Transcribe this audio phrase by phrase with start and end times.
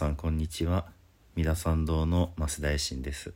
[0.00, 0.86] さんこんにちは。
[1.36, 3.34] 三田参道の増大臣です。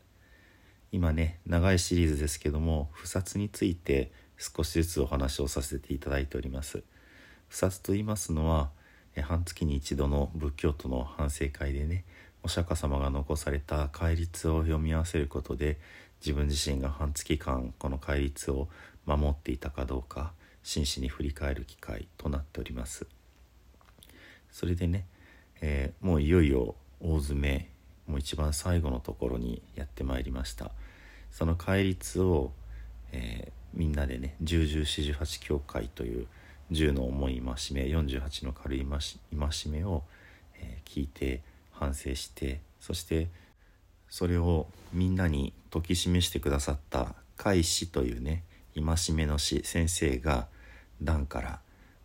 [0.92, 6.82] 今ね長いシリーズですけども不殺について少しずつお話をさせていただいております。
[7.48, 8.70] 不殺と言いますのは
[9.14, 12.06] 半月に一度の仏教徒の反省会でね
[12.42, 15.76] お釈迦様が残された戒律を読み合わせることで
[16.22, 18.68] 自分自身が半月間この戒律を
[19.04, 23.06] 守っていたかどうか真摯に振り返る機会となっております。
[24.50, 25.04] それでね、
[25.60, 27.70] えー、もういよいよ大詰め
[28.06, 30.70] もう一番最後のところにやってまいりました。
[31.30, 32.52] その戒律を、
[33.12, 36.26] えー、みんなでね十十四十八教会という
[36.70, 40.04] 10の重い戒め48の軽い戒めを、
[40.56, 43.28] えー、聞いて反省してそして
[44.08, 48.44] それをみんなに説き示してくださった海師というね
[48.76, 50.46] 戒めの師先生が
[51.02, 51.60] 段から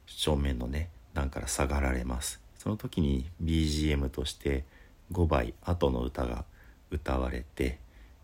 [0.08, 2.42] 正面のね段から下がられます。
[2.60, 4.66] その時に BGM として
[5.12, 6.46] 5倍後の歌が
[6.92, 7.80] 歌われて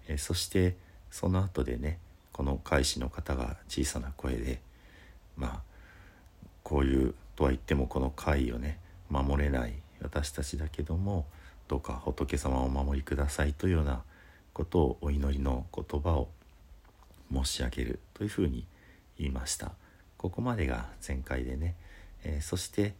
[0.07, 0.75] えそして
[1.09, 1.99] その後でね
[2.31, 4.59] この開始の方が小さな声で
[5.37, 5.59] まあ
[6.63, 11.25] こういうとは言ってもこの会をね守れない私たちだけども
[11.67, 14.03] どうか仏様をお守りくださいというような
[14.53, 16.27] ことをお祈りの言葉を
[17.31, 18.65] 申し上げるというふうに
[19.17, 19.71] 言いました。
[20.17, 21.75] ここまでが前回でね、
[22.23, 22.93] えー、そして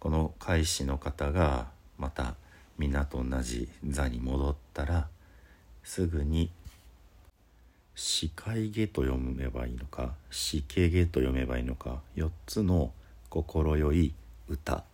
[0.00, 2.34] この開始の方がまた
[2.78, 5.08] みんなと同じ座に戻ったら
[5.84, 6.50] すぐに
[7.94, 12.94] 「視界下」と読めばいいのか「視形下」と読めばいいのか4つの
[13.28, 14.14] 心よい
[14.48, 14.84] 歌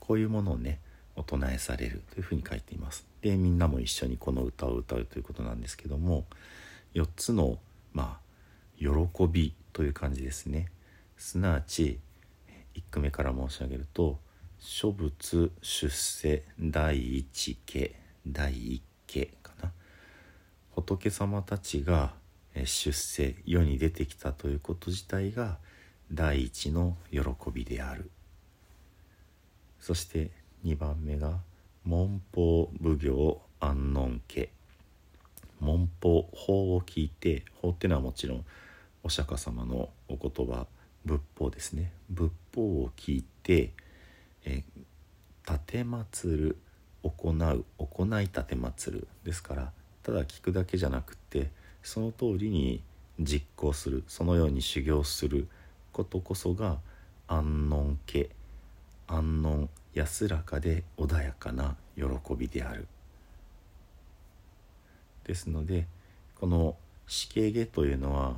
[0.00, 0.80] こういうものをね
[1.14, 3.06] お唱えされるというふうに書いています。
[3.20, 6.24] でみんなも一緒にこの歌を歌うということなんですけども
[6.94, 7.58] 4つの
[7.92, 8.28] まあ
[8.78, 8.88] 喜
[9.30, 10.70] びという感じですね。
[11.18, 11.98] すなわち
[12.74, 14.18] 1句目から申し上げると
[14.58, 17.94] 「諸仏出世第一家
[18.26, 19.72] 第一家」かな。
[20.74, 22.14] 仏様たちが
[22.54, 25.58] 出世世に出てきたということ自体が
[26.12, 27.20] 第一の喜
[27.52, 28.10] びである。
[29.80, 30.30] そして
[30.64, 31.40] 2番目が
[31.84, 34.50] 文法奉行安穏家。
[35.60, 38.44] 文法法を聞いて法っていうのはもちろん
[39.02, 40.66] お釈迦様のお言葉
[41.04, 41.92] 仏法ですね。
[42.10, 43.72] 仏法を聞いて
[44.44, 44.62] え
[45.46, 46.56] 立てまつる
[47.02, 49.08] 行う行い立てまつる。
[49.24, 49.72] ですから
[50.02, 51.50] ただ聞くだけじゃなくて
[51.82, 52.82] その通りに
[53.20, 55.48] 実行するそのように修行する。
[55.98, 56.78] ことこそが
[57.26, 58.30] 安穏家
[59.08, 62.04] 安穏安らかで穏やかな喜
[62.36, 62.86] びである。
[65.24, 65.88] ですので
[66.36, 66.76] この
[67.08, 68.36] 死刑下というのは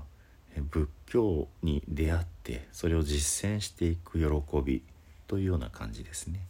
[0.71, 4.83] 仏教に出会ってそれを実践していく喜び。
[5.31, 6.45] というような感じですね。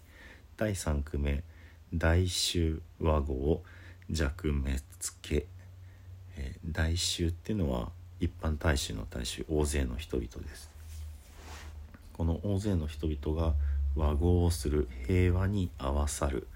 [0.57, 1.45] 第3句目
[1.93, 3.63] 「大衆和合
[4.09, 4.81] 弱滅
[5.21, 5.47] 家」
[6.39, 10.71] え大衆っていうのは一般大衆の大衆大勢の人々です。
[12.15, 13.55] この大勢の人々が
[13.95, 16.47] 和合をする平和に合わさる。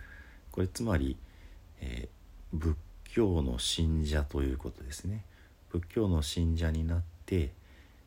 [0.51, 1.19] これつまり、
[1.83, 2.75] えー、仏
[3.05, 5.27] 教の信者ということですね。
[5.69, 7.53] 仏教の信者になって、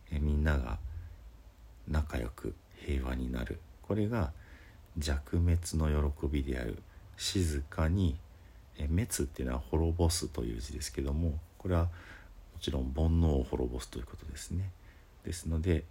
[0.09, 0.79] え、みんなが
[1.88, 3.59] 仲良く平和になる。
[3.88, 4.31] これが
[4.98, 6.78] 弱滅の喜びである
[7.18, 8.18] 静かに、
[8.78, 11.90] 滅っていうのは滅ぼすという字ですけどもこれはも
[12.62, 14.70] ちろん煩悩を滅ぼすということですね。
[15.24, 15.84] ですので、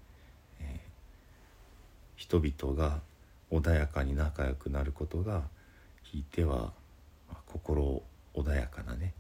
[0.61, 0.81] え
[2.17, 3.01] 人々が
[3.51, 5.43] 穏やかに仲良くなることが
[6.03, 6.73] ひいては
[7.47, 8.03] 心
[8.35, 9.13] 穏やかなね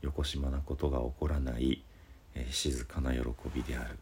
[0.00, 1.82] よこしまなことが起こらない、
[2.34, 3.20] えー、静かな喜
[3.54, 3.98] びである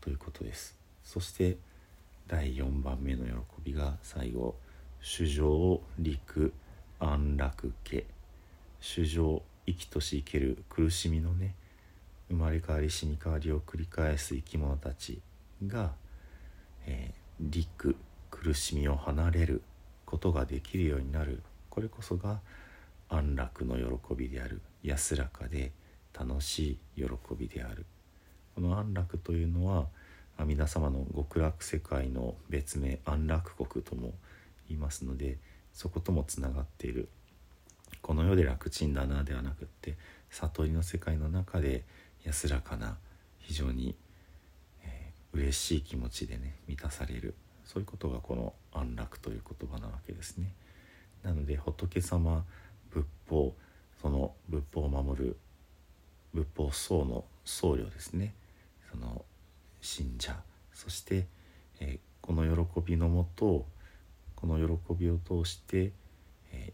[0.00, 0.76] ということです。
[1.04, 1.56] そして
[2.28, 3.32] 第4番目の喜
[3.62, 4.56] びが最後
[5.00, 6.52] 「主情陸
[6.98, 8.04] 安楽家」
[8.80, 11.54] 主情生きとし生ける苦しみのね
[12.28, 15.20] 生まれ変わり死に変わりを繰り返す生き物たち
[15.64, 15.94] が、
[16.86, 17.96] えー、陸
[18.30, 19.62] 苦しみを離れる
[20.04, 21.42] ことができるようになる。
[21.70, 22.40] これこそが
[23.08, 24.60] 安楽の喜びである。
[24.82, 25.72] 安らかで
[26.12, 27.04] 楽しい喜
[27.36, 27.86] びである。
[28.54, 29.86] この安楽というのは
[30.44, 34.12] 皆様の極楽世界の別名安楽国とも
[34.68, 35.38] 言いますので
[35.72, 37.08] そこともつながっている。
[38.02, 39.96] この世で楽ちんだなではなくって
[40.30, 41.84] 悟りの世界の中で
[42.24, 42.98] 安らかな
[43.38, 43.96] 非常に、
[44.84, 47.34] えー、嬉しい気持ちでね満たされる。
[47.64, 50.52] そういうことがこの安楽という言葉なわけですね。
[51.22, 52.44] なので仏様
[52.90, 53.54] 仏法
[54.00, 55.36] その仏法を守る
[56.32, 58.34] 仏法僧の僧侶ですね。
[58.90, 59.24] その
[59.86, 60.36] 信者
[60.74, 61.26] そして、
[61.80, 63.64] え、この喜びのもと
[64.34, 65.92] この喜びを通して、
[66.52, 66.72] え、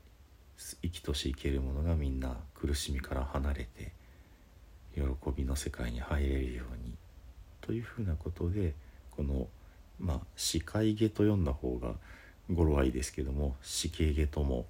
[0.82, 3.92] 生きとし生けるものがみんな苦しみから離れて
[4.94, 5.02] 喜
[5.36, 6.94] びの世界に入れるように。
[7.60, 8.74] というふうなことで
[9.12, 9.46] この
[10.00, 11.94] まあ「視界下」と読んだ方が
[12.50, 14.66] 語呂はいいですけども「死刑下」とも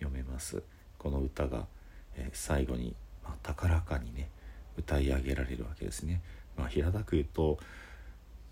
[0.00, 0.62] 読めます。
[0.98, 1.66] この歌が、
[2.16, 4.30] え、最後に、まあ、高らかにね
[4.76, 6.22] 歌い上げられるわけですね。
[6.56, 7.58] まあ、平たく言うと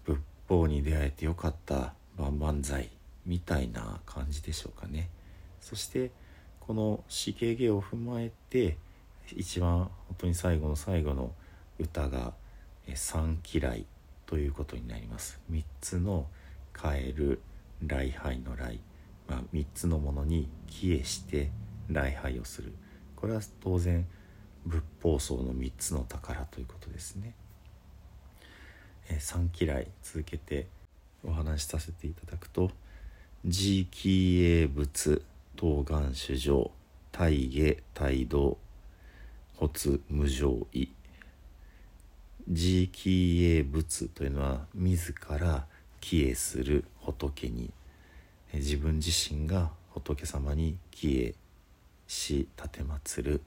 [0.05, 0.19] 仏
[0.49, 2.91] 法に出会えてよかった万々歳
[3.27, 5.11] みたいな感じでしょうかね。
[5.61, 6.11] そして
[6.61, 8.77] この死刑芸を踏まえて
[9.35, 11.33] 一番本当に最後の最後の
[11.79, 12.35] 歌が
[12.95, 13.87] 「三嫌い」
[14.27, 15.41] ということになります。
[15.51, 16.29] 3つの
[16.75, 17.41] 「帰る」
[17.83, 18.81] 「礼拝の礼」
[19.29, 21.51] まあ、3つのものに帰依して
[21.89, 22.75] 礼拝をする
[23.15, 24.07] これは当然
[24.67, 27.35] 仏法僧の3つの宝ということですね。
[29.11, 30.67] えー、三嫌い続けて
[31.25, 32.71] お話しさせていただくと
[33.45, 35.23] 「自起営仏
[35.57, 36.71] 当願主上
[37.13, 38.57] 大下大道
[39.59, 40.89] 発無常意」
[42.47, 45.67] 自起営仏というのは自ら
[46.01, 47.71] 帰依する仏に
[48.53, 51.35] 自分自身が仏様に帰依
[52.09, 53.43] し奉る。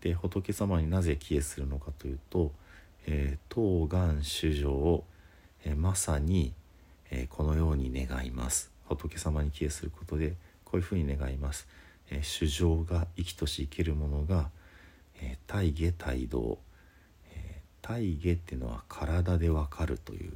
[0.00, 2.52] で仏様になぜ帰依するのかというと、
[3.12, 5.04] えー、当願主情を、
[5.64, 6.54] えー、まさに、
[7.10, 8.70] えー、このように願います。
[8.88, 10.34] 仏様に帰依することで
[10.64, 11.66] こういうふうに願います、
[12.10, 14.50] えー、主情が生きとし生けるものが、
[15.20, 16.58] えー、大下大道、
[17.34, 20.32] えー、大下っていうのは体でわかるという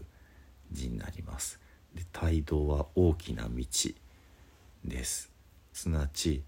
[0.72, 1.60] 字になります。
[1.94, 3.64] で大道は大きな道
[4.84, 5.30] です。
[5.72, 6.42] すなわち、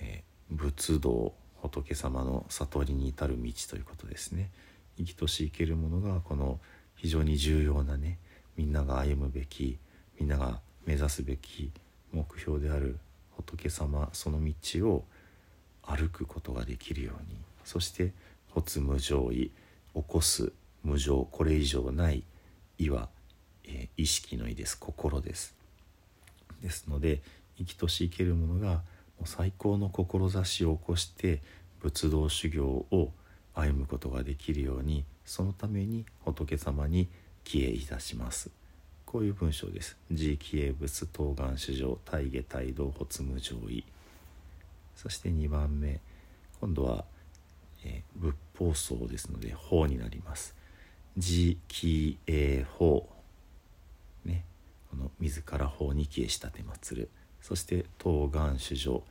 [0.00, 4.50] えー、仏道仏様の悟りに至る道ということですね。
[4.96, 6.60] 生きとし生けるものがこの
[6.96, 8.18] 非常に重要なね
[8.56, 9.78] みんなが歩むべき
[10.18, 11.72] みんなが目指すべき
[12.12, 12.98] 目標である
[13.36, 15.04] 仏様その道を
[15.82, 17.36] 歩くことができるように。
[17.64, 18.12] そして
[18.54, 19.50] 発無常意
[19.94, 20.52] 起こす
[20.82, 22.22] 無常これ以上ない
[22.78, 23.08] 意は、
[23.64, 24.78] えー、意識の意です。
[24.78, 25.54] 心です。
[26.62, 27.22] ですので
[27.58, 28.80] 生きとし生けるものがも
[29.24, 31.42] う最高の志を起こして
[31.80, 33.12] 仏道修行を
[33.54, 37.08] 歩むことができるようにそのために仏様に
[37.44, 38.50] 帰依いたします。
[39.06, 43.84] こういう文章です「自帰依仏当願主上大下大道発無常意」
[44.96, 46.00] そして2番目。
[46.60, 47.04] 今度は、
[47.84, 50.56] えー、仏法僧ですので法になります
[51.16, 53.08] 「自帰依法」
[54.24, 54.44] ね。
[54.90, 57.08] この自ら法に帰依したてまつる。
[57.40, 59.04] そして当願主上。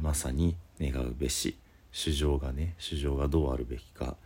[0.00, 1.56] まさに願うべし。
[1.94, 4.16] 主情がね主情がどうあるべきか、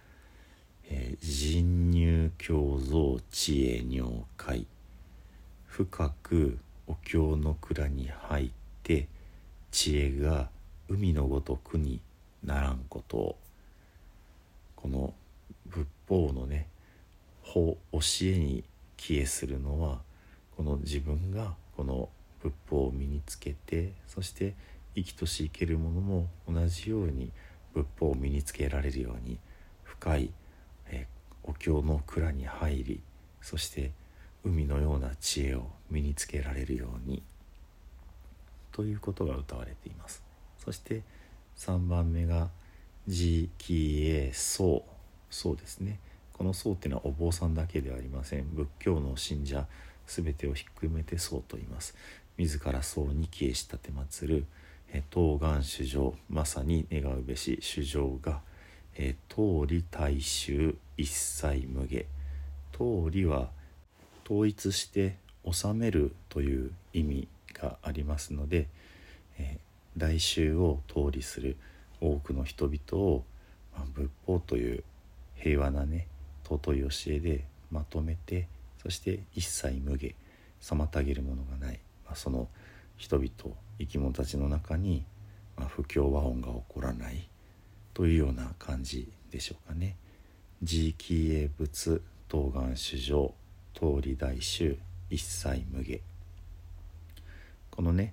[0.88, 4.66] えー、人入共造知恵尿会。
[5.66, 8.50] 深くお経の蔵に入っ
[8.82, 9.06] て
[9.70, 10.48] 知恵が
[10.88, 12.00] 海のごとくに
[12.42, 13.16] ならんこと。
[13.18, 13.36] を
[14.74, 15.12] この
[15.66, 16.68] 仏法のね
[17.42, 18.64] 法教えに
[18.96, 19.98] 帰依するのは
[20.56, 22.08] この自分がこの
[22.40, 24.54] 仏法を身につけてそして
[24.94, 27.30] 生きとし生けるものも同じように
[27.74, 29.38] 仏法を身につけられるように
[29.82, 30.30] 深い、
[30.86, 31.06] え
[31.42, 33.00] お経の蔵に入り
[33.40, 33.92] そして
[34.44, 37.22] 海のような知恵を身につけられるように
[38.72, 40.22] ということが歌われています。
[40.58, 41.02] そして
[41.56, 42.50] 3番目が
[43.06, 44.84] 「自気へ僧」
[45.30, 45.98] そうですね。
[46.32, 48.48] この僧っていうのはお坊さんだけではありません。
[48.54, 49.66] 仏教の信者
[50.06, 51.96] 全てをひっくるめて僧と言います。
[52.36, 54.46] 自ら僧に帰依したてまつる
[55.10, 58.40] 当願主情まさに願うべし主情が
[58.96, 62.04] 「え通り大衆一切無下」
[62.72, 63.50] 通りは
[64.24, 65.16] 統一して
[65.50, 68.68] 治めるという意味がありますので、
[69.38, 71.56] えー、大衆を通りする
[72.00, 73.24] 多くの人々を、
[73.74, 74.84] まあ、仏法という
[75.34, 76.06] 平和なね
[76.44, 78.48] 尊い教えでまとめて
[78.82, 80.14] そして一切無下
[80.60, 82.48] 妨げるものがない、まあ、その
[82.98, 85.04] 人々生き物たちの中に、
[85.56, 87.28] まあ、不協和音が起こらない
[87.94, 89.96] というような感じでしょうかね。
[90.60, 93.32] 自起営仏当願主上
[93.74, 94.76] 通り大衆
[95.08, 96.00] 一切無下
[97.70, 98.12] このね、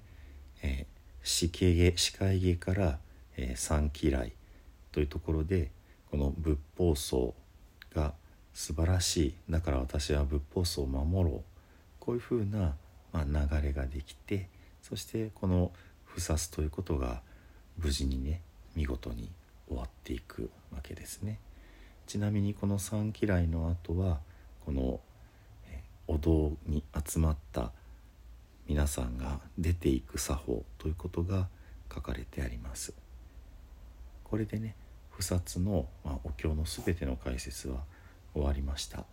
[0.61, 0.85] え、
[1.23, 2.99] 死刑下死界下から、
[3.35, 4.33] えー、三嫌い
[4.91, 5.71] というところで
[6.11, 7.33] この仏法僧
[7.93, 8.13] が
[8.53, 11.41] 素晴らしいだから私は仏法僧を守ろう
[11.99, 12.75] こういうふうな、
[13.11, 14.47] まあ、流れができて
[14.87, 15.71] そしてこの
[16.03, 17.23] 不殺ということが
[17.79, 18.41] 無事にね
[18.75, 19.31] 見事に
[19.67, 21.39] 終わっていくわけですね。
[22.05, 24.19] ちなみにこの三嫌いの後は
[24.63, 24.99] この
[26.07, 27.71] お堂に集まった
[28.67, 31.47] 皆さんが出ていく作法ということが
[31.91, 32.93] 書かれてあります。
[34.23, 34.75] これでね
[35.09, 37.79] 不殺の、まあ、お経の全ての解説は
[38.35, 39.03] 終わりました。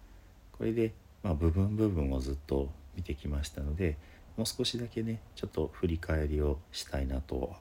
[0.52, 3.96] これで、まあ、部分部分をずっと見てきましたので
[4.36, 7.54] もう少しだけねちょっと振り返りをしたいなと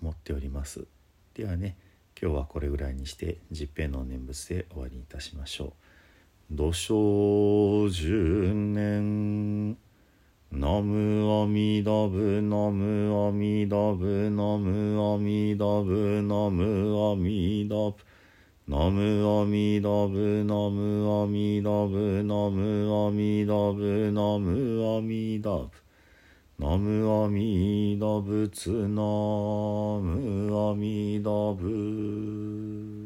[0.00, 0.86] 思っております。
[1.34, 1.76] ではね
[2.20, 5.72] 今日はこれぐらいにして十平の念仏で終わりにいたしましょ
[6.50, 6.54] う。
[6.54, 9.76] 土生十年。
[10.52, 17.94] ナムアミダブナムアミダブナムアミダブナムアミダブ
[18.68, 25.70] ナムアミダブナムアミダブナムアミダブナムアミダブ
[26.62, 29.02] ナムアミダブツナ
[29.98, 31.28] ムアミダ
[31.60, 33.01] ブ